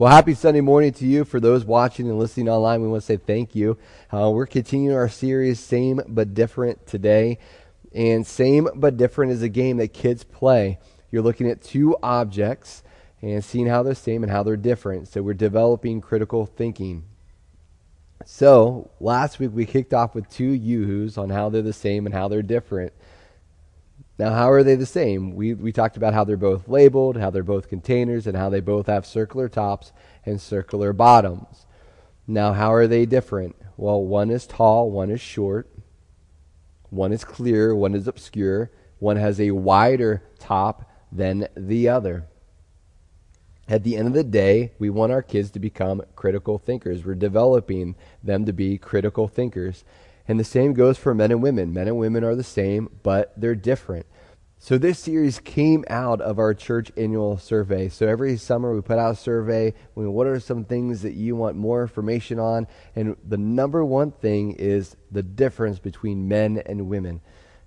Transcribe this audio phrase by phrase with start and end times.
[0.00, 1.24] Well, happy Sunday morning to you.
[1.24, 3.76] For those watching and listening online, we want to say thank you.
[4.12, 7.40] Uh, we're continuing our series, Same But Different, today.
[7.92, 10.78] And Same But Different is a game that kids play.
[11.10, 12.84] You're looking at two objects
[13.22, 15.08] and seeing how they're same and how they're different.
[15.08, 17.02] So we're developing critical thinking.
[18.24, 22.14] So last week we kicked off with two yoo-hoos on how they're the same and
[22.14, 22.92] how they're different.
[24.18, 25.36] Now, how are they the same?
[25.36, 28.60] We, we talked about how they're both labeled, how they're both containers, and how they
[28.60, 29.92] both have circular tops
[30.26, 31.66] and circular bottoms.
[32.26, 33.54] Now, how are they different?
[33.76, 35.70] Well, one is tall, one is short.
[36.90, 38.72] One is clear, one is obscure.
[38.98, 42.26] One has a wider top than the other.
[43.68, 47.04] At the end of the day, we want our kids to become critical thinkers.
[47.04, 49.84] We're developing them to be critical thinkers.
[50.28, 51.72] And the same goes for men and women.
[51.72, 54.06] Men and women are the same, but they're different.
[54.60, 57.88] So this series came out of our church annual survey.
[57.88, 59.72] So every summer we put out a survey.
[59.94, 62.66] what are some things that you want more information on?
[62.96, 67.20] And the number one thing is the difference between men and women.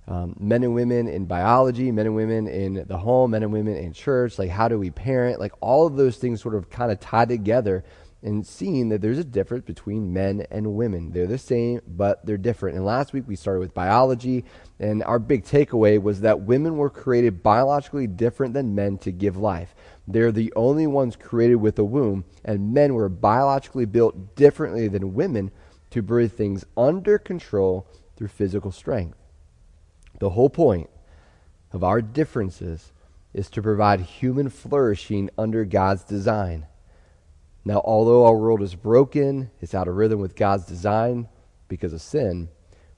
[0.05, 3.77] Um, men and women in biology, men and women in the home, men and women
[3.77, 4.37] in church.
[4.37, 5.39] Like how do we parent?
[5.39, 7.85] Like all of those things sort of kind of tie together
[8.23, 11.11] and seeing that there's a difference between men and women.
[11.11, 12.75] They're the same, but they're different.
[12.75, 14.45] And last week we started with biology,
[14.79, 19.37] and our big takeaway was that women were created biologically different than men to give
[19.37, 19.73] life.
[20.07, 25.15] They're the only ones created with a womb, and men were biologically built differently than
[25.15, 25.51] women
[25.89, 29.17] to bring things under control through physical strength.
[30.19, 30.89] The whole point
[31.71, 32.91] of our differences
[33.33, 36.67] is to provide human flourishing under God's design.
[37.63, 41.27] Now, although our world is broken, it's out of rhythm with God's design
[41.67, 42.49] because of sin,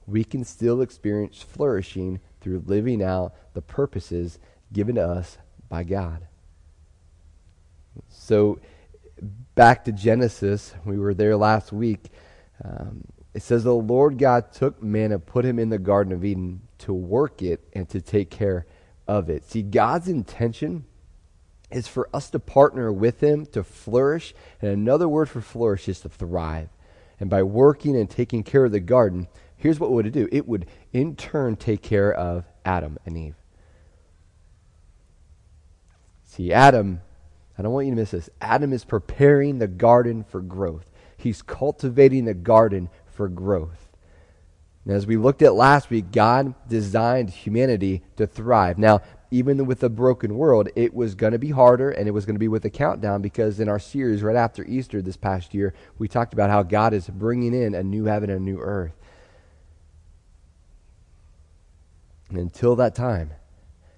[0.06, 4.38] we can still experience flourishing through living out the purposes
[4.72, 5.38] given to us
[5.68, 6.26] by God.
[8.08, 8.60] So,
[9.54, 12.10] back to Genesis, we were there last week.
[12.62, 13.04] Um,
[13.34, 16.62] it says, The Lord God took man and put him in the Garden of Eden
[16.78, 18.66] to work it and to take care
[19.06, 19.44] of it.
[19.44, 20.84] See, God's intention
[21.70, 24.34] is for us to partner with Him to flourish.
[24.60, 26.68] And another word for flourish is to thrive.
[27.20, 30.46] And by working and taking care of the garden, here's what would it do it
[30.46, 33.36] would in turn take care of Adam and Eve.
[36.24, 37.00] See, Adam,
[37.56, 38.30] I don't want you to miss this.
[38.40, 43.84] Adam is preparing the garden for growth, he's cultivating the garden for growth.
[44.84, 48.76] And as we looked at last week, God designed humanity to thrive.
[48.76, 49.00] Now,
[49.34, 52.36] even with a broken world, it was going to be harder and it was going
[52.36, 55.74] to be with a countdown because in our series right after Easter this past year,
[55.98, 58.94] we talked about how God is bringing in a new heaven and a new earth.
[62.28, 63.32] And until that time,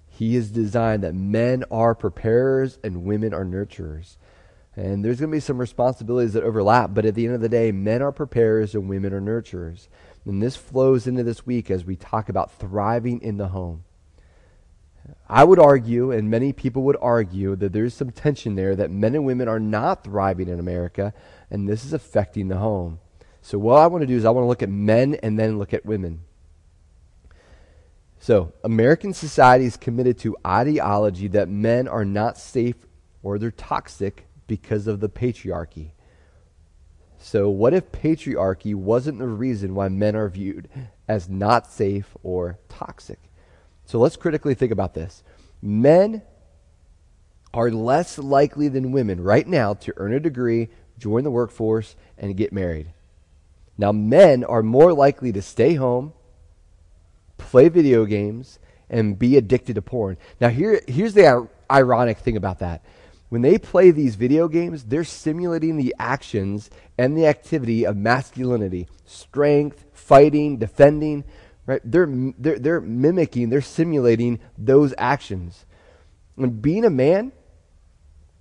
[0.07, 4.17] He has designed that men are preparers and women are nurturers.
[4.75, 7.49] And there's going to be some responsibilities that overlap, but at the end of the
[7.49, 9.87] day, men are preparers and women are nurturers.
[10.25, 13.83] And this flows into this week as we talk about thriving in the home.
[15.29, 19.15] I would argue, and many people would argue, that there's some tension there that men
[19.15, 21.13] and women are not thriving in America,
[21.51, 22.99] and this is affecting the home.
[23.41, 25.59] So, what I want to do is I want to look at men and then
[25.59, 26.21] look at women.
[28.19, 32.75] So, American society is committed to ideology that men are not safe
[33.23, 35.91] or they're toxic because of the patriarchy.
[37.19, 40.69] So, what if patriarchy wasn't the reason why men are viewed
[41.07, 43.26] as not safe or toxic?
[43.87, 45.23] So let's critically think about this.
[45.61, 46.21] Men
[47.53, 50.67] are less likely than women right now to earn a degree,
[50.99, 52.91] join the workforce, and get married.
[53.77, 56.11] Now, men are more likely to stay home,
[57.37, 60.17] play video games, and be addicted to porn.
[60.41, 62.83] Now, here, here's the ironic thing about that.
[63.29, 68.87] When they play these video games, they're simulating the actions and the activity of masculinity
[69.05, 71.23] strength, fighting, defending.
[71.67, 71.81] Right?
[71.83, 72.07] They're,
[72.39, 75.65] they're, they're mimicking, they're simulating those actions.
[76.37, 77.33] And being a man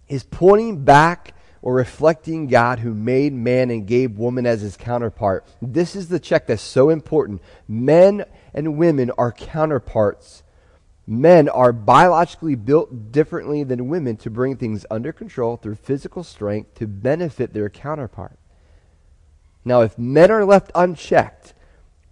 [0.08, 5.44] is pointing back or reflecting God who made man and gave woman as his counterpart.
[5.60, 7.42] This is the check that's so important.
[7.66, 8.24] Men
[8.54, 10.44] and women are counterparts.
[11.08, 16.74] Men are biologically built differently than women to bring things under control through physical strength
[16.76, 18.38] to benefit their counterpart.
[19.64, 21.54] Now, if men are left unchecked,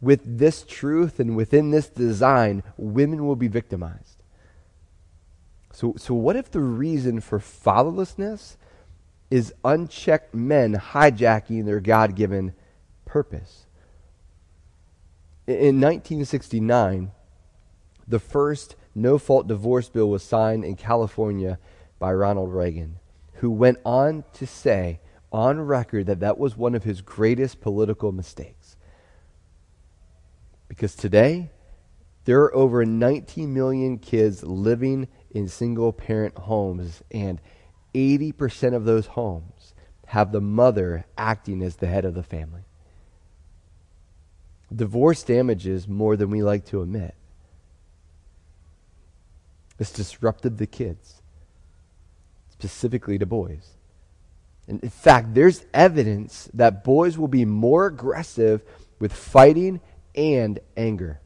[0.04, 4.22] with this truth and within this design, women will be victimized.
[5.72, 8.56] So, so what if the reason for fatherlessness
[9.30, 12.54] is unchecked men hijacking their God given
[13.04, 13.66] purpose?
[15.46, 17.10] In 1969,
[18.06, 21.58] the first no fault divorce bill was signed in California
[21.98, 22.98] by Ronald Reagan
[23.44, 28.10] who went on to say on record that that was one of his greatest political
[28.10, 28.63] mistakes.
[30.74, 31.50] Because today,
[32.24, 37.40] there are over 19 million kids living in single parent homes, and
[37.94, 39.72] 80% of those homes
[40.06, 42.62] have the mother acting as the head of the family.
[44.74, 47.14] Divorce damages more than we like to admit.
[49.78, 51.22] It's disrupted the kids,
[52.48, 53.76] specifically to boys.
[54.66, 58.64] And in fact, there's evidence that boys will be more aggressive
[58.98, 59.80] with fighting
[60.14, 61.20] and anger.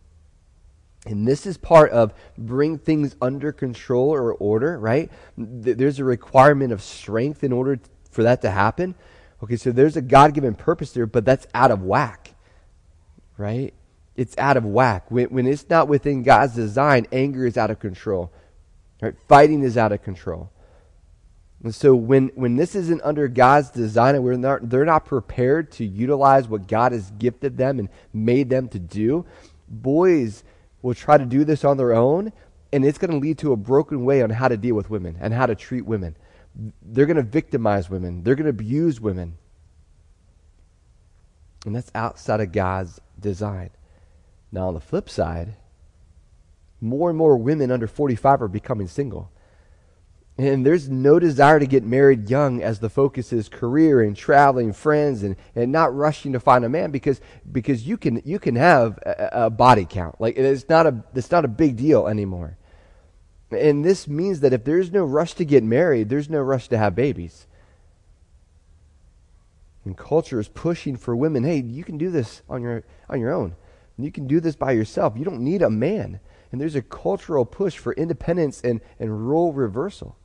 [1.06, 5.11] And this is part of bring things under control or order, right?
[5.37, 7.79] There's a requirement of strength in order
[8.11, 8.94] for that to happen.
[9.43, 12.35] Okay, so there's a God given purpose there, but that's out of whack,
[13.37, 13.73] right?
[14.17, 15.11] It's out of whack.
[15.11, 18.32] When, when it's not within God's design, anger is out of control,
[19.00, 19.14] right?
[19.29, 20.50] Fighting is out of control.
[21.64, 25.72] And so when, when this isn't under God's design and we're not, they're not prepared
[25.72, 29.26] to utilize what God has gifted them and made them to do,
[29.69, 30.44] boys
[30.82, 32.32] will try to do this on their own,
[32.72, 35.16] and it's going to lead to a broken way on how to deal with women
[35.20, 36.16] and how to treat women.
[36.82, 39.37] They're going to victimize women, they're going to abuse women.
[41.66, 43.70] And that's outside of God's design.
[44.52, 45.56] Now, on the flip side,
[46.81, 49.31] more and more women under 45 are becoming single.
[50.38, 54.73] And there's no desire to get married young as the focus is career and traveling,
[54.73, 57.20] friends, and, and not rushing to find a man because,
[57.50, 60.20] because you, can, you can have a, a body count.
[60.20, 62.56] Like it's not, a, it's not a big deal anymore.
[63.50, 66.79] And this means that if there's no rush to get married, there's no rush to
[66.79, 67.49] have babies.
[69.85, 73.32] And culture is pushing for women, hey, you can do this on your, on your
[73.32, 73.56] own.
[73.96, 75.14] You can do this by yourself.
[75.17, 76.20] You don't need a man.
[76.52, 80.17] And there's a cultural push for independence and, and role reversal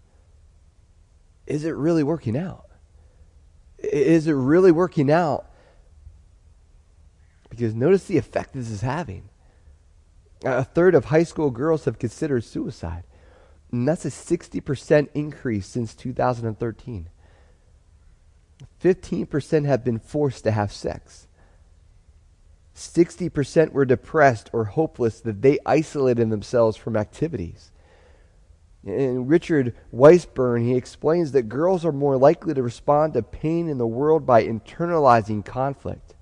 [1.45, 2.65] is it really working out?
[3.77, 5.45] Is it really working out?
[7.49, 9.29] Because notice the effect this is having.
[10.43, 13.03] A third of high school girls have considered suicide.
[13.71, 17.09] And that's a 60% increase since 2013.
[18.81, 21.27] 15% have been forced to have sex.
[22.75, 27.71] 60% were depressed or hopeless that they isolated themselves from activities.
[28.85, 33.77] In Richard Weissbourd, he explains that girls are more likely to respond to pain in
[33.77, 36.15] the world by internalizing conflict,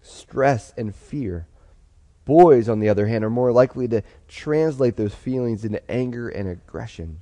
[0.00, 1.46] stress, and fear.
[2.24, 6.48] Boys, on the other hand, are more likely to translate those feelings into anger and
[6.48, 7.20] aggression.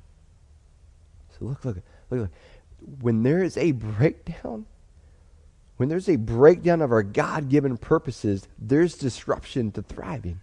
[1.30, 1.76] So look, look,
[2.10, 2.30] look, look.
[3.00, 4.66] When there is a breakdown,
[5.76, 10.40] when there's a breakdown of our God given purposes, there's disruption to thriving.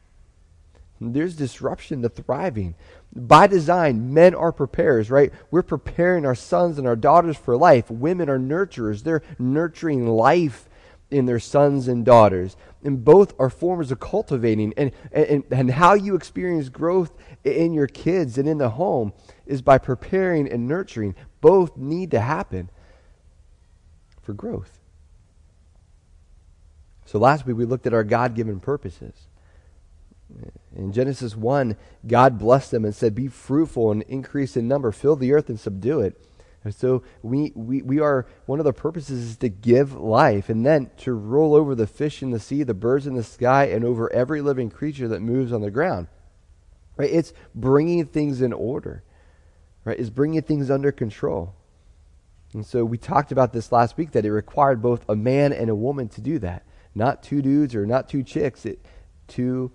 [1.14, 2.76] There's disruption to thriving.
[3.16, 5.32] By design, men are preparers, right?
[5.52, 7.90] We're preparing our sons and our daughters for life.
[7.90, 9.04] Women are nurturers.
[9.04, 10.68] They're nurturing life
[11.12, 12.58] in their sons and daughters.
[12.84, 14.74] And both are forms of cultivating.
[14.76, 17.12] And, and, and how you experience growth
[17.44, 19.14] in your kids and in the home
[19.46, 21.16] is by preparing and nurturing.
[21.42, 22.70] Both need to happen
[24.22, 24.80] for growth.
[27.06, 29.28] So last week we looked at our God given purposes.
[30.76, 35.16] In Genesis 1, God blessed them and said, Be fruitful and increase in number, fill
[35.16, 36.22] the earth and subdue it.
[36.66, 40.66] And so we, we, we are, one of the purposes is to give life and
[40.66, 43.86] then to rule over the fish in the sea, the birds in the sky, and
[43.86, 46.08] over every living creature that moves on the ground.
[46.98, 47.12] Right?
[47.12, 49.04] It's bringing things in order.
[49.84, 50.00] Right?
[50.00, 51.54] It's bringing things under control.
[52.54, 55.70] And so we talked about this last week that it required both a man and
[55.70, 56.66] a woman to do that.
[56.96, 58.66] Not two dudes or not two chicks.
[58.66, 58.84] It,
[59.28, 59.72] two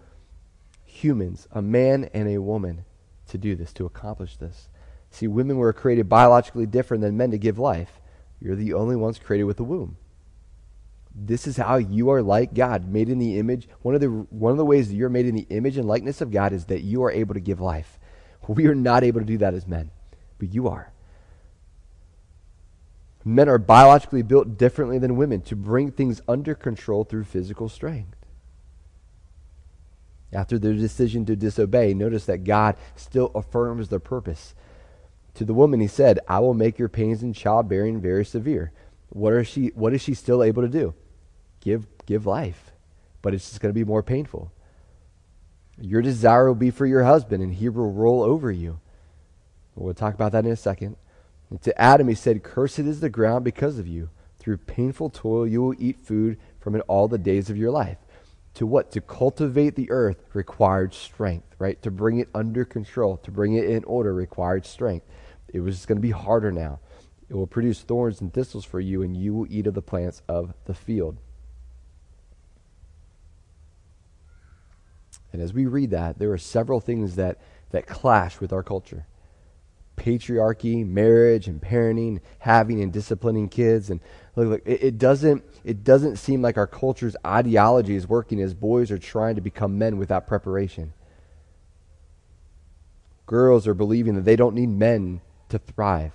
[0.91, 2.85] humans, a man and a woman,
[3.29, 4.69] to do this, to accomplish this.
[5.11, 8.01] See, women were created biologically different than men to give life.
[8.41, 9.97] You're the only ones created with a womb.
[11.15, 13.69] This is how you are like God, made in the image.
[13.83, 16.21] One of the one of the ways that you're made in the image and likeness
[16.21, 17.99] of God is that you are able to give life.
[18.49, 19.91] We are not able to do that as men,
[20.39, 20.93] but you are.
[23.25, 28.17] Men are biologically built differently than women to bring things under control through physical strength.
[30.33, 34.55] After their decision to disobey, notice that God still affirms their purpose.
[35.35, 38.73] To the woman, he said, I will make your pains in childbearing very severe.
[39.09, 40.95] What, are she, what is she still able to do?
[41.61, 42.71] Give, give life.
[43.23, 44.53] But it's just going to be more painful.
[45.81, 48.81] Your desire will be for your husband, and he will rule over you.
[49.75, 50.97] We'll talk about that in a second.
[51.49, 54.11] And to Adam, he said, Cursed is the ground because of you.
[54.39, 57.99] Through painful toil, you will eat food from it all the days of your life
[58.55, 58.91] to what?
[58.93, 61.81] To cultivate the earth required strength, right?
[61.83, 65.07] To bring it under control, to bring it in order required strength.
[65.49, 66.81] It was going to be harder now.
[67.29, 70.23] It will produce thorns and thistles for you, and you will eat of the plants
[70.29, 71.17] of the field.
[75.33, 77.39] And as we read that, there are several things that,
[77.71, 79.07] that clash with our culture
[80.01, 83.91] patriarchy, marriage, and parenting, having and disciplining kids.
[83.91, 84.01] And
[84.35, 88.55] look, look it, it, doesn't, it doesn't seem like our culture's ideology is working as
[88.55, 90.95] boys are trying to become men without preparation.
[93.27, 96.13] Girls are believing that they don't need men to thrive.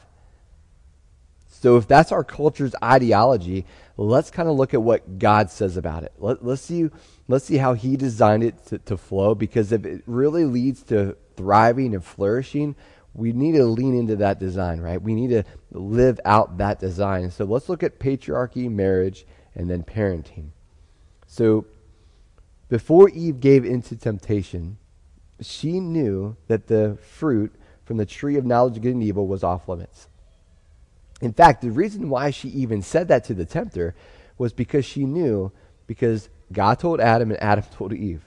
[1.47, 3.65] So, if that's our culture's ideology,
[3.97, 6.11] let's kind of look at what God says about it.
[6.17, 6.89] Let, us see,
[7.27, 11.15] let's see how He designed it to, to flow, because if it really leads to
[11.37, 12.75] thriving and flourishing,
[13.15, 15.01] we need to lean into that design, right?
[15.01, 17.31] We need to live out that design.
[17.31, 20.49] So, let's look at patriarchy, marriage, and then parenting.
[21.25, 21.65] So,
[22.67, 24.77] before Eve gave into temptation,
[25.41, 27.53] she knew that the fruit
[27.85, 30.09] from the tree of knowledge of good and evil was off limits.
[31.21, 33.95] In fact, the reason why she even said that to the tempter
[34.37, 35.51] was because she knew,
[35.87, 38.25] because God told Adam and Adam told Eve.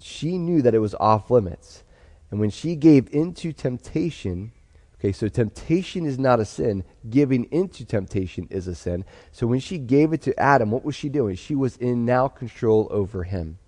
[0.00, 1.82] She knew that it was off limits.
[2.30, 4.52] And when she gave into temptation,
[4.98, 9.04] okay, so temptation is not a sin, giving into temptation is a sin.
[9.32, 11.36] So when she gave it to Adam, what was she doing?
[11.36, 13.58] She was in now control over him.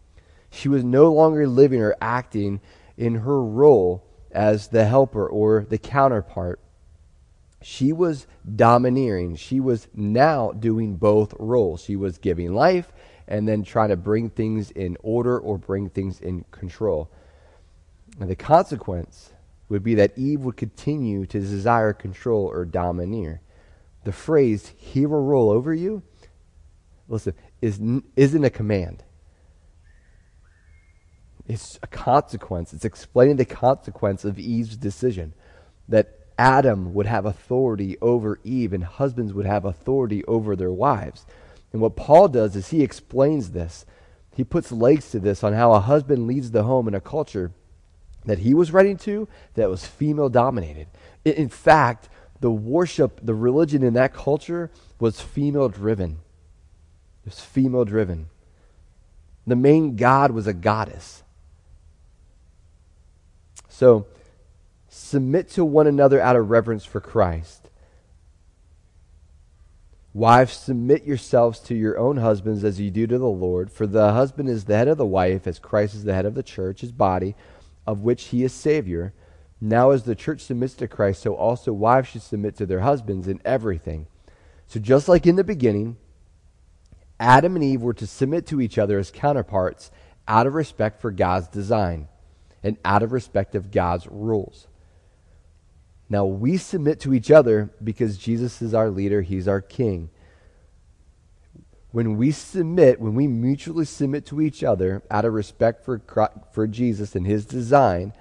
[0.51, 2.61] She was no longer living or acting
[2.97, 6.61] in her role as the helper or the counterpart
[7.63, 9.37] she was domineering.
[9.37, 11.83] She was now doing both roles.
[11.83, 12.93] She was giving life
[13.27, 17.11] and then trying to bring things in order or bring things in control.
[18.21, 19.33] And the consequence
[19.69, 23.41] would be that Eve would continue to desire control or domineer.
[24.05, 26.03] The phrase, he will rule over you,
[27.09, 27.81] listen, is,
[28.17, 29.05] isn't a command.
[31.47, 32.73] It's a consequence.
[32.73, 35.35] It's explaining the consequence of Eve's decision.
[35.89, 41.27] That Adam would have authority over Eve and husbands would have authority over their wives.
[41.73, 43.85] And what Paul does is he explains this.
[44.35, 47.53] He puts legs to this on how a husband leads the home in a culture
[48.29, 50.87] that he was writing to that was female dominated.
[51.25, 52.09] In fact,
[52.41, 54.71] the worship, the religion in that culture
[55.01, 56.19] was female driven.
[57.25, 58.29] It was female driven.
[59.47, 61.23] The main god was a goddess.
[63.69, 64.07] So,
[64.89, 67.69] Submit to one another out of reverence for Christ.
[70.15, 74.13] Wives, submit yourselves to your own husbands as you do to the Lord, for the
[74.13, 76.81] husband is the head of the wife, as Christ is the head of the church,
[76.81, 77.37] his body,
[77.89, 79.15] of which he is Savior.
[79.63, 83.27] Now, as the church submits to Christ, so also wives should submit to their husbands
[83.27, 84.07] in everything.
[84.67, 85.97] So, just like in the beginning,
[87.19, 89.91] Adam and Eve were to submit to each other as counterparts
[90.29, 92.09] out of respect for God's design
[92.63, 94.69] and out of respect of God's rules.
[96.11, 100.11] Now we submit to each other because Jesus is our leader, he's our king.
[101.91, 106.01] When we submit, when we mutually submit to each other out of respect for,
[106.53, 108.13] for Jesus and his design,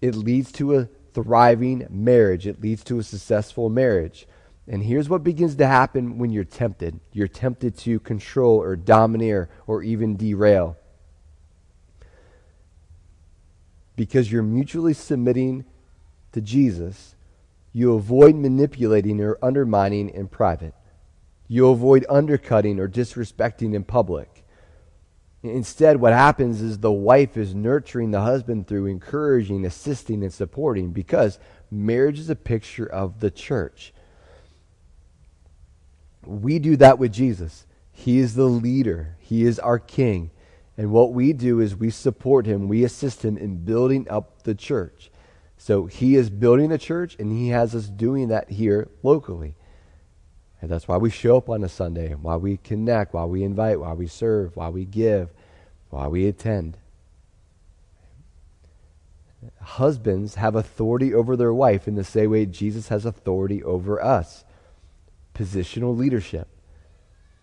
[0.00, 2.46] it leads to a thriving marriage.
[2.46, 4.28] It leads to a successful marriage.
[4.68, 9.48] And here's what begins to happen when you're tempted you're tempted to control or domineer
[9.66, 10.76] or even derail.
[13.96, 15.64] Because you're mutually submitting
[16.32, 17.16] to Jesus,
[17.72, 20.74] you avoid manipulating or undermining in private.
[21.48, 24.44] You avoid undercutting or disrespecting in public.
[25.42, 30.90] Instead, what happens is the wife is nurturing the husband through encouraging, assisting, and supporting
[30.90, 31.38] because
[31.70, 33.92] marriage is a picture of the church.
[36.26, 37.66] We do that with Jesus.
[37.92, 40.30] He is the leader, He is our king.
[40.76, 44.54] And what we do is we support Him, we assist Him in building up the
[44.54, 45.10] church.
[45.58, 49.56] So he is building a church, and he has us doing that here locally.
[50.60, 53.80] And that's why we show up on a Sunday, why we connect, why we invite,
[53.80, 55.30] why we serve, why we give,
[55.90, 56.76] why we attend.
[59.60, 64.44] Husbands have authority over their wife in the same way Jesus has authority over us.
[65.32, 66.48] Positional leadership.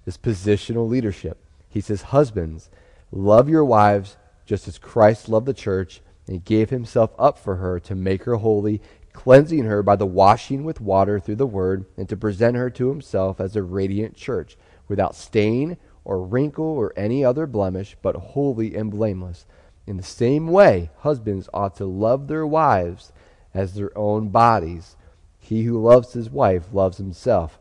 [0.03, 1.37] This positional leadership.
[1.69, 2.69] He says, Husbands,
[3.11, 7.79] love your wives just as Christ loved the church and gave himself up for her
[7.81, 8.81] to make her holy,
[9.15, 12.89] cleansing her by the washing with water through the word, and to present her to
[12.89, 14.57] himself as a radiant church,
[14.87, 19.45] without stain or wrinkle or any other blemish, but holy and blameless.
[19.87, 23.11] In the same way, husbands ought to love their wives
[23.53, 24.95] as their own bodies.
[25.39, 27.59] He who loves his wife loves himself.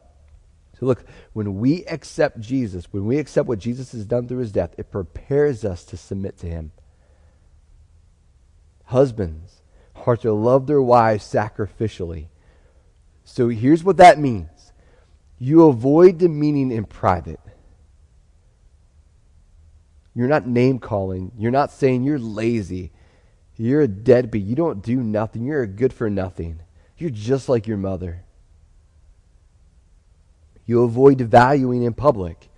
[0.78, 4.52] So, look, when we accept Jesus, when we accept what Jesus has done through his
[4.52, 6.72] death, it prepares us to submit to him.
[8.86, 9.62] Husbands
[10.06, 12.26] are to love their wives sacrificially.
[13.24, 14.72] So here's what that means
[15.38, 17.40] you avoid demeaning in private.
[20.14, 21.32] You're not name calling.
[21.36, 22.92] You're not saying you're lazy.
[23.56, 24.44] You're a deadbeat.
[24.44, 25.44] You don't do nothing.
[25.44, 26.60] You're a good for nothing.
[26.96, 28.24] You're just like your mother.
[30.66, 32.48] You avoid valuing in public.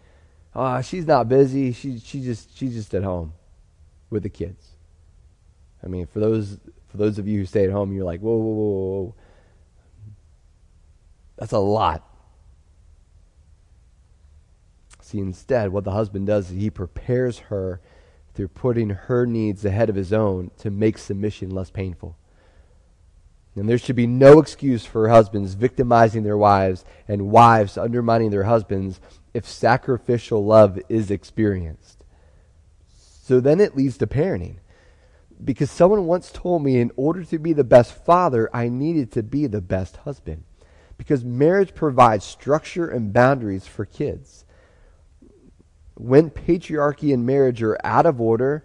[0.55, 1.73] Ah, oh, she's not busy.
[1.73, 3.33] She she just she's just at home
[4.11, 4.77] with the kids.
[5.83, 6.59] I mean, for those
[6.97, 9.15] for those of you who stay at home, you're like, whoa, whoa, whoa, whoa, whoa.
[11.37, 12.09] That's a lot.
[15.03, 17.81] See, instead, what the husband does is he prepares her
[18.35, 22.17] through putting her needs ahead of his own to make submission less painful.
[23.55, 28.45] And there should be no excuse for husbands victimizing their wives and wives undermining their
[28.45, 29.01] husbands
[29.33, 32.05] if sacrificial love is experienced.
[33.23, 34.57] So then it leads to parenting.
[35.45, 39.23] Because someone once told me in order to be the best father, I needed to
[39.23, 40.45] be the best husband.
[40.97, 44.47] Because marriage provides structure and boundaries for kids
[45.97, 48.65] when patriarchy and marriage are out of order,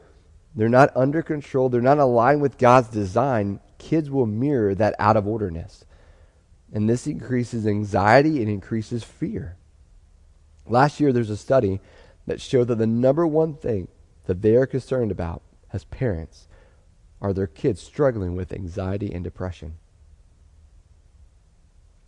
[0.53, 5.15] they're not under control, they're not aligned with God's design, kids will mirror that out
[5.15, 5.85] of orderness.
[6.73, 9.57] And this increases anxiety and increases fear.
[10.65, 11.79] Last year, there's a study
[12.27, 13.87] that showed that the number one thing
[14.25, 15.41] that they are concerned about
[15.73, 16.47] as parents
[17.21, 19.75] are their kids struggling with anxiety and depression.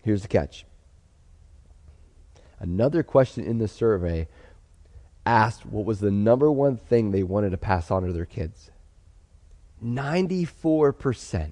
[0.04, 0.66] Here's the catch.
[2.60, 4.28] Another question in the survey
[5.26, 8.72] asked what was the number one thing they wanted to pass on to their kids.
[9.84, 11.52] 94%.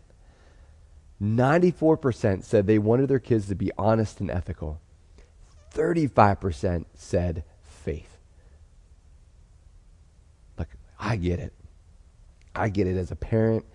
[1.21, 4.81] 94% said they wanted their kids to be honest and ethical.
[5.73, 8.17] 35% said faith.
[10.57, 10.69] Look,
[10.99, 11.53] I get it.
[12.55, 13.65] I get it as a parent.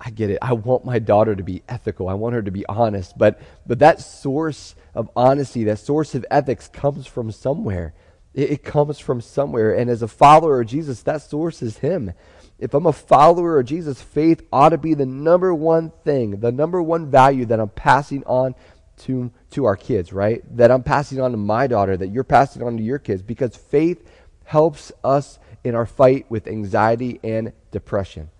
[0.00, 0.38] I get it.
[0.40, 2.08] I want my daughter to be ethical.
[2.08, 3.18] I want her to be honest.
[3.18, 7.94] But, but that source of honesty, that source of ethics comes from somewhere.
[8.32, 9.74] It, it comes from somewhere.
[9.74, 12.12] And as a follower of Jesus, that source is Him.
[12.60, 16.52] If I'm a follower of Jesus, faith ought to be the number one thing, the
[16.52, 18.54] number one value that I'm passing on
[18.98, 20.42] to, to our kids, right?
[20.56, 23.56] That I'm passing on to my daughter, that you're passing on to your kids, because
[23.56, 24.08] faith
[24.44, 28.30] helps us in our fight with anxiety and depression.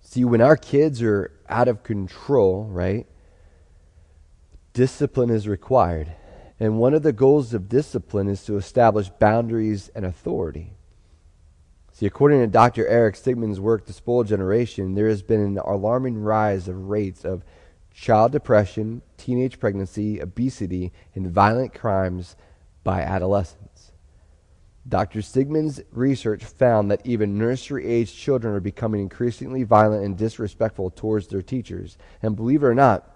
[0.00, 3.06] See, when our kids are out of control, right,
[4.72, 6.12] discipline is required.
[6.60, 10.72] And one of the goals of discipline is to establish boundaries and authority.
[11.92, 12.84] See, according to Dr.
[12.84, 17.44] Aric Sigman's work, The Spoiled Generation, there has been an alarming rise of rates of
[17.92, 22.36] child depression, teenage pregnancy, obesity, and violent crimes
[22.82, 23.73] by adolescents.
[24.86, 25.22] Dr.
[25.22, 31.28] Sigman's research found that even nursery age children are becoming increasingly violent and disrespectful towards
[31.28, 31.96] their teachers.
[32.22, 33.10] And believe it or not,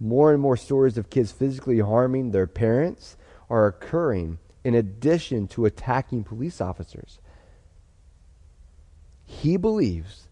[0.00, 3.16] more and more stories of kids physically harming their parents
[3.48, 7.20] are occurring in addition to attacking police officers.
[9.24, 10.28] He believes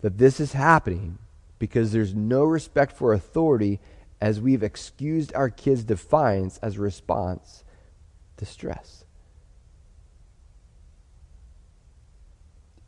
[0.00, 1.18] that this is happening
[1.58, 3.80] because there's no respect for authority
[4.20, 7.64] as we've excused our kids' defiance as a response
[8.38, 9.04] to stress.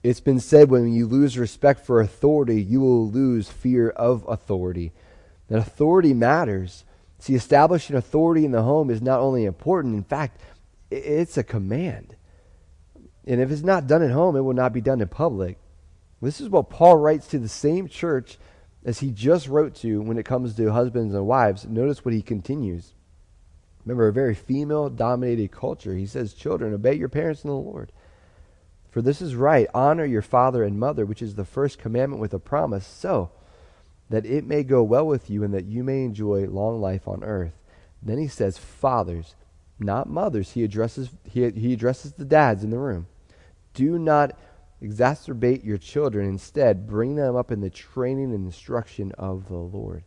[0.09, 4.91] It's been said when you lose respect for authority, you will lose fear of authority
[5.49, 6.85] that authority matters.
[7.19, 10.41] See, establishing authority in the home is not only important, in fact,
[10.91, 12.17] it's a command.
[13.27, 15.59] And if it's not done at home, it will not be done in public.
[16.23, 18.39] This is what Paul writes to the same church
[18.87, 21.67] as he just wrote to when it comes to husbands and wives.
[21.67, 22.95] Notice what he continues.
[23.85, 25.95] Remember, a very female dominated culture.
[25.95, 27.93] He says, Children, obey your parents in the Lord.
[28.91, 29.69] For this is right.
[29.75, 32.87] Honor your father and mother, which is the first commandment with a promise.
[32.87, 33.31] So,
[34.11, 37.23] that it may go well with you and that you may enjoy long life on
[37.23, 37.53] earth.
[38.03, 39.35] Then he says, Fathers,
[39.79, 40.53] not mothers.
[40.53, 43.07] He addresses, he, he addresses the dads in the room.
[43.75, 44.37] Do not
[44.83, 46.27] exacerbate your children.
[46.27, 50.05] Instead, bring them up in the training and instruction of the Lord.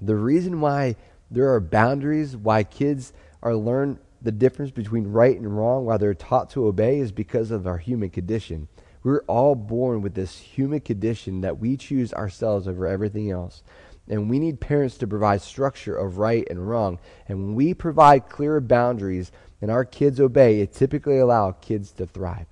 [0.00, 0.96] The reason why
[1.30, 6.14] there are boundaries, why kids are learn the difference between right and wrong, why they're
[6.14, 8.68] taught to obey, is because of our human condition.
[9.02, 13.62] We're all born with this human condition that we choose ourselves over everything else.
[14.08, 16.98] And we need parents to provide structure of right and wrong.
[17.28, 22.06] And when we provide clear boundaries and our kids obey, it typically allows kids to
[22.06, 22.46] thrive.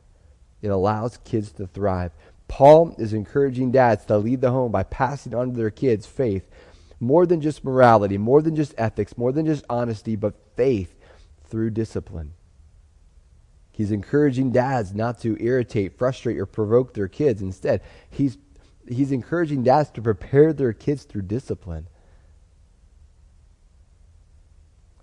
[0.62, 2.12] It allows kids to thrive.
[2.46, 6.48] Paul is encouraging dads to lead the home by passing on to their kids faith,
[6.98, 10.94] more than just morality, more than just ethics, more than just honesty, but faith
[11.48, 12.34] through discipline.
[13.70, 17.40] He's encouraging dads not to irritate, frustrate, or provoke their kids.
[17.40, 17.80] Instead,
[18.10, 18.36] he's
[18.88, 21.86] he's encouraging dads to prepare their kids through discipline.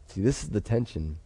[0.07, 1.17] See, this is the tension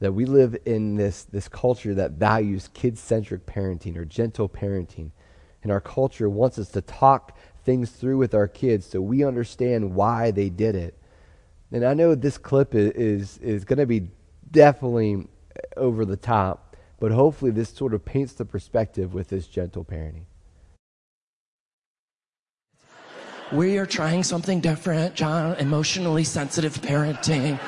[0.00, 5.10] that we live in this, this culture that values kid centric parenting or gentle parenting.
[5.62, 9.94] And our culture wants us to talk things through with our kids so we understand
[9.94, 10.98] why they did it.
[11.72, 14.10] And I know this clip is, is, is going to be
[14.54, 15.28] definitely
[15.76, 20.24] over the top, but hopefully this sort of paints the perspective with this gentle parenting.
[23.52, 25.54] We are trying something different, John.
[25.56, 27.58] Emotionally sensitive parenting.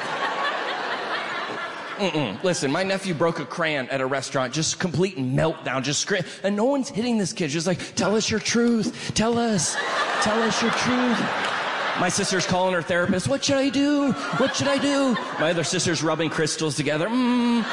[1.98, 2.42] Mm-mm.
[2.42, 6.54] Listen, my nephew broke a crayon at a restaurant, just complete meltdown, just scream, and
[6.54, 7.48] no one's hitting this kid.
[7.48, 9.76] Just like, tell us your truth, tell us,
[10.22, 11.55] tell us your truth.
[12.00, 13.26] My sister's calling her therapist.
[13.26, 14.12] What should I do?
[14.12, 15.14] What should I do?
[15.40, 17.08] My other sister's rubbing crystals together.
[17.08, 17.64] Mm.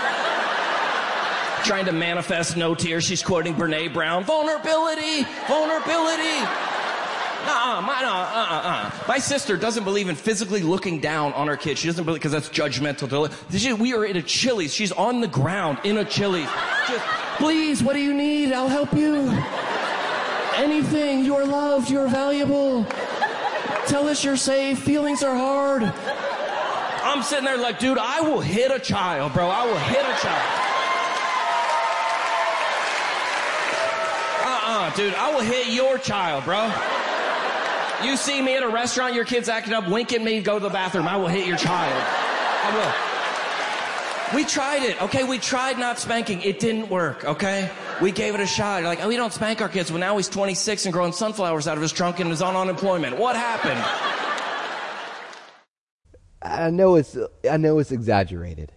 [1.66, 3.04] Trying to manifest no tears.
[3.04, 4.24] She's quoting Brene Brown.
[4.24, 6.40] Vulnerability, vulnerability.
[7.46, 8.92] Uh-uh, my, uh, uh, uh.
[9.06, 11.82] my sister doesn't believe in physically looking down on her kids.
[11.82, 13.10] She doesn't believe because that's judgmental.
[13.10, 14.74] To, we are in a Chili's.
[14.74, 16.50] She's on the ground in a Chili's.
[16.88, 17.06] Just,
[17.36, 18.54] please, what do you need?
[18.54, 19.30] I'll help you.
[20.56, 21.26] Anything.
[21.26, 21.90] You are loved.
[21.90, 22.86] You are valuable.
[23.88, 24.80] Tell us you're safe.
[24.80, 25.84] Feelings are hard.
[27.04, 29.48] I'm sitting there like, dude, I will hit a child, bro.
[29.50, 30.60] I will hit a child.
[34.46, 36.72] Uh-uh, dude, I will hit your child, bro.
[38.04, 40.64] You see me at a restaurant, your kid's acting up, wink at me, go to
[40.64, 41.08] the bathroom.
[41.08, 42.04] I will hit your child.
[42.64, 42.76] I
[44.32, 44.38] will.
[44.38, 45.24] We tried it, okay?
[45.24, 46.42] We tried not spanking.
[46.42, 47.70] It didn't work, okay?
[48.02, 48.82] We gave it a shot.
[48.82, 49.92] You're like, oh, we don't spank our kids.
[49.92, 53.18] Well, now he's 26 and growing sunflowers out of his trunk and is on unemployment.
[53.18, 53.84] What happened?
[56.42, 57.18] I know it's
[57.50, 58.74] I know it's exaggerated.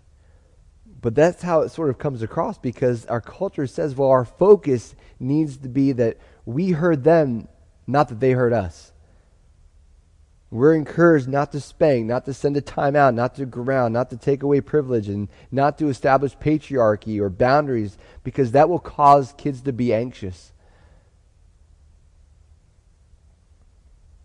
[1.01, 4.95] But that's how it sort of comes across because our culture says, well, our focus
[5.21, 7.49] needs to be that we heard them,
[7.87, 8.93] not that they heard us.
[10.51, 14.17] We're encouraged not to spank, not to send a timeout, not to ground, not to
[14.17, 19.61] take away privilege, and not to establish patriarchy or boundaries because that will cause kids
[19.63, 20.53] to be anxious.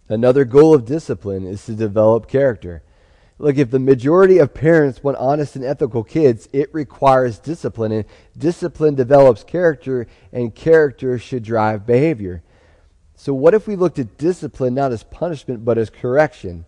[0.07, 2.83] Another goal of discipline is to develop character.
[3.39, 8.05] Look, if the majority of parents want honest and ethical kids, it requires discipline, and
[8.37, 12.43] discipline develops character, and character should drive behavior.
[13.21, 16.65] So, what if we looked at discipline not as punishment, but as correction?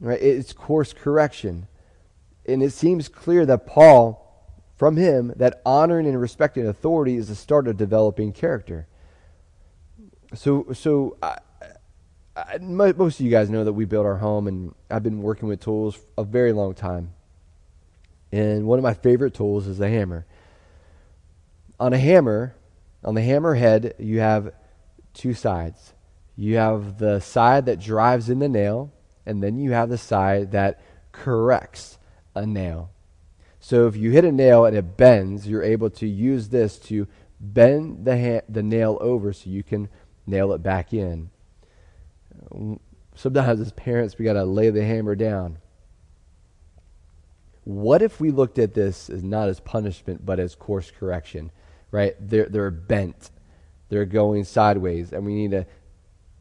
[0.00, 0.20] Right?
[0.20, 1.66] It's course correction.
[2.44, 7.34] And it seems clear that Paul, from him, that honoring and respecting authority is the
[7.34, 8.86] start of developing character.
[10.34, 11.38] So, so I,
[12.36, 15.48] I, most of you guys know that we built our home, and I've been working
[15.48, 17.14] with tools a very long time.
[18.30, 20.26] And one of my favorite tools is the hammer.
[21.80, 22.56] On a hammer,
[23.02, 24.52] on the hammer head, you have
[25.14, 25.94] two sides.
[26.36, 28.92] You have the side that drives in the nail,
[29.26, 30.80] and then you have the side that
[31.12, 31.98] corrects
[32.34, 32.90] a nail.
[33.60, 37.06] So if you hit a nail and it bends, you're able to use this to
[37.38, 39.88] bend the, ha- the nail over so you can
[40.26, 41.30] nail it back in.
[43.14, 45.58] Sometimes as parents, we got to lay the hammer down.
[47.64, 51.52] What if we looked at this as not as punishment, but as course correction?
[51.92, 52.16] Right?
[52.18, 53.30] They're, they're bent
[53.92, 55.66] they're going sideways, and we need to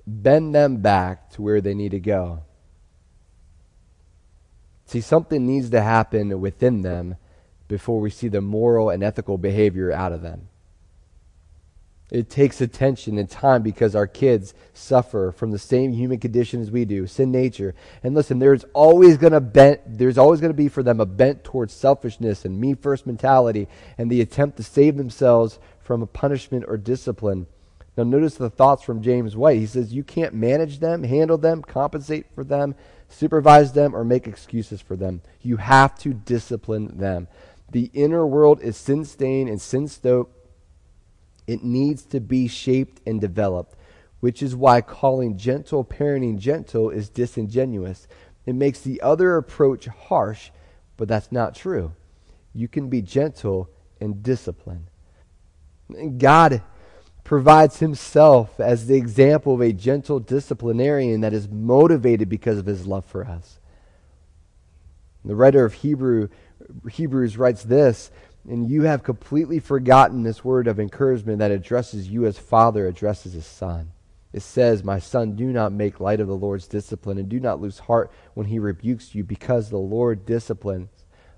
[0.07, 2.43] bend them back to where they need to go.
[4.85, 7.17] See, something needs to happen within them
[7.67, 10.47] before we see the moral and ethical behavior out of them.
[12.09, 16.71] It takes attention and time because our kids suffer from the same human condition as
[16.71, 17.73] we do, sin nature.
[18.01, 21.05] And listen, there's always going to bent there's always going to be for them a
[21.05, 25.59] bent towards selfishness and me first mentality and the attempt to save themselves
[25.91, 27.47] from a punishment or discipline.
[27.97, 29.60] Now, notice the thoughts from James White.
[29.60, 32.75] He says, You can't manage them, handle them, compensate for them,
[33.10, 35.21] supervise them, or make excuses for them.
[35.41, 37.27] You have to discipline them.
[37.69, 40.34] The inner world is sin stained and sin stoked.
[41.45, 43.75] It needs to be shaped and developed,
[44.21, 48.08] which is why calling gentle parenting gentle is disingenuous.
[48.45, 50.51] It makes the other approach harsh,
[50.95, 51.91] but that's not true.
[52.54, 54.90] You can be gentle and disciplined.
[56.17, 56.62] God
[57.23, 62.86] provides himself as the example of a gentle disciplinarian that is motivated because of his
[62.86, 63.60] love for us.
[65.23, 66.30] The writer of Hebrew,
[66.89, 68.12] Hebrews writes this,
[68.49, 73.34] and you have completely forgotten this word of encouragement that addresses you as father addresses
[73.34, 73.91] his son.
[74.34, 77.62] It says, My son, do not make light of the Lord's discipline, and do not
[77.62, 80.89] lose heart when he rebukes you, because the Lord disciplines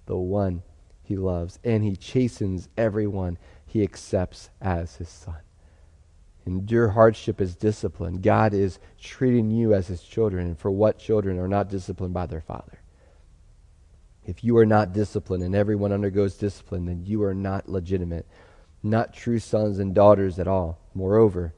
[0.06, 0.62] the one
[1.04, 3.38] he loves, and he chastens everyone
[3.74, 5.38] he accepts as his son.
[6.46, 8.22] Endure hardship as discipline.
[8.22, 12.28] God is treating you as his children, and for what children are not disciplined by
[12.28, 12.82] their father?
[14.28, 18.28] If you are not disciplined and everyone undergoes discipline, then you are not legitimate,
[18.84, 20.78] not true sons and daughters at all.
[20.94, 21.56] Moreover,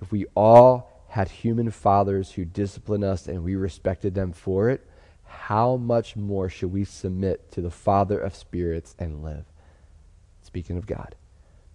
[0.00, 4.88] if we all had human fathers who disciplined us and we respected them for it,
[5.26, 9.44] how much more should we submit to the Father of spirits and live?
[10.40, 11.14] Speaking of God.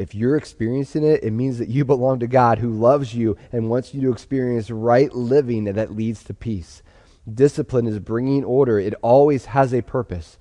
[0.00, 3.68] If you're experiencing it, it means that you belong to God who loves you and
[3.68, 6.82] wants you to experience right living that leads to peace.
[7.30, 10.38] Discipline is bringing order, it always has a purpose.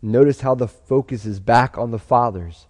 [0.00, 2.68] Notice how the focus is back on the fathers.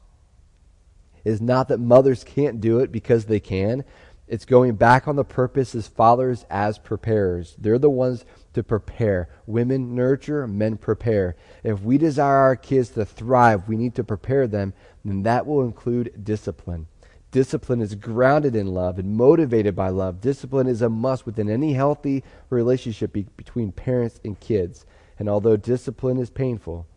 [1.27, 3.85] It's not that mothers can't do it because they can.
[4.27, 7.55] It's going back on the purpose as fathers as preparers.
[7.59, 9.29] They're the ones to prepare.
[9.47, 11.37] Women nurture, men prepare.
[11.63, 15.63] If we desire our kids to thrive, we need to prepare them, then that will
[15.63, 16.87] include discipline.
[17.31, 20.21] Discipline is grounded in love and motivated by love.
[20.21, 24.85] Discipline is a must within any healthy relationship be- between parents and kids.
[25.19, 26.89] And although discipline is painful,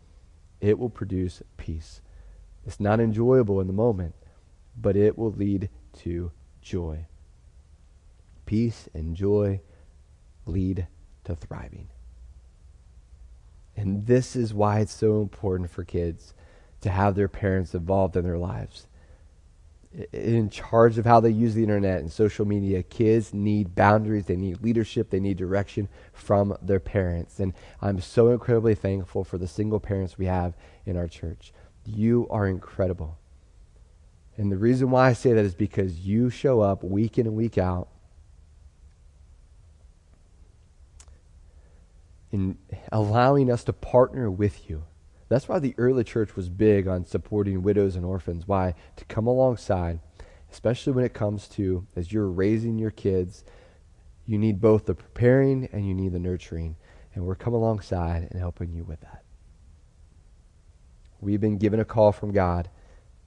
[0.60, 2.00] it will produce peace.
[2.66, 4.14] It's not enjoyable in the moment,
[4.76, 7.06] but it will lead to joy.
[8.44, 9.60] Peace and joy
[10.46, 10.88] lead
[11.24, 11.88] to thriving.
[13.76, 16.34] And this is why it's so important for kids
[16.80, 18.86] to have their parents involved in their lives.
[20.12, 24.36] In charge of how they use the internet and social media, kids need boundaries, they
[24.36, 27.38] need leadership, they need direction from their parents.
[27.38, 31.52] And I'm so incredibly thankful for the single parents we have in our church.
[31.86, 33.18] You are incredible.
[34.36, 37.36] And the reason why I say that is because you show up week in and
[37.36, 37.88] week out
[42.34, 42.58] in
[42.90, 44.82] allowing us to partner with you.
[45.28, 48.48] That's why the early church was big on supporting widows and orphans.
[48.48, 48.74] Why?
[48.96, 50.00] To come alongside,
[50.50, 53.44] especially when it comes to as you're raising your kids,
[54.26, 56.74] you need both the preparing and you need the nurturing.
[57.14, 59.22] And we're coming alongside and helping you with that.
[61.20, 62.68] We've been given a call from God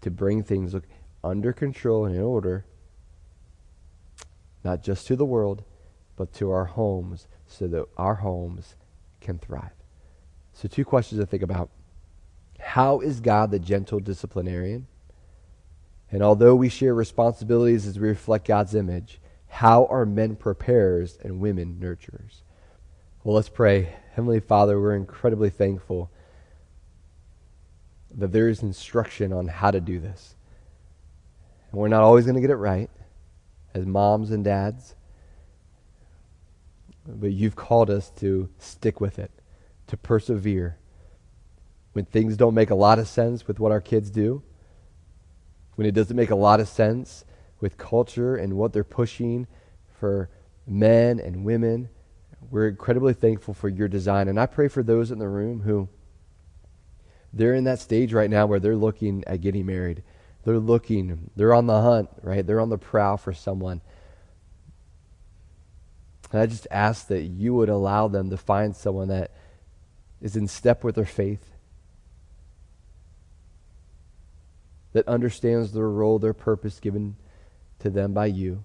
[0.02, 0.76] to bring things
[1.24, 2.66] under control and in order,
[4.66, 5.64] not just to the world,
[6.18, 8.76] but to our homes, so that our homes
[9.22, 9.72] can thrive.
[10.54, 11.70] So, two questions to think about.
[12.60, 14.88] How is God the gentle disciplinarian?
[16.12, 21.40] And although we share responsibilities as we reflect God's image, how are men preparers and
[21.40, 22.42] women nurturers?
[23.24, 23.94] Well, let's pray.
[24.14, 26.10] Heavenly Father, we're incredibly thankful
[28.16, 30.36] that there is instruction on how to do this.
[31.72, 32.90] And we're not always going to get it right
[33.74, 34.96] as moms and dads,
[37.08, 39.32] but you've called us to stick with it,
[39.88, 40.78] to persevere.
[41.94, 44.44] When things don't make a lot of sense with what our kids do,
[45.76, 47.24] when it doesn't make a lot of sense
[47.60, 49.48] with culture and what they're pushing
[50.00, 50.30] for
[50.68, 51.90] men and women,
[52.52, 54.28] we're incredibly thankful for your design.
[54.28, 55.90] And I pray for those in the room who
[57.34, 60.04] they're in that stage right now where they're looking at getting married.
[60.44, 62.46] They're looking, they're on the hunt, right?
[62.46, 63.82] They're on the prowl for someone.
[66.32, 69.32] And I just ask that you would allow them to find someone that
[70.22, 71.54] is in step with their faith,
[74.94, 77.16] that understands their role, their purpose given
[77.80, 78.64] to them by you.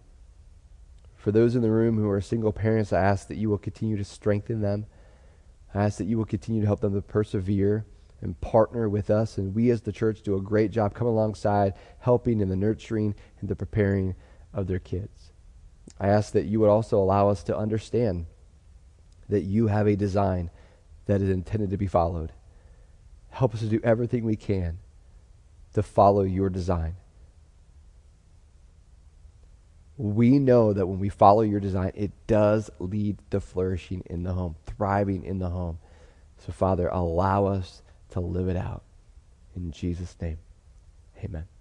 [1.16, 3.96] For those in the room who are single parents, I ask that you will continue
[3.96, 4.86] to strengthen them.
[5.74, 7.84] I ask that you will continue to help them to persevere
[8.20, 9.38] and partner with us.
[9.38, 13.14] And we as the church do a great job coming alongside, helping in the nurturing
[13.40, 14.14] and the preparing
[14.52, 15.31] of their kids.
[15.98, 18.26] I ask that you would also allow us to understand
[19.28, 20.50] that you have a design
[21.06, 22.32] that is intended to be followed.
[23.30, 24.78] Help us to do everything we can
[25.74, 26.96] to follow your design.
[29.96, 34.32] We know that when we follow your design, it does lead to flourishing in the
[34.32, 35.78] home, thriving in the home.
[36.38, 38.82] So, Father, allow us to live it out.
[39.54, 40.38] In Jesus' name,
[41.22, 41.51] amen.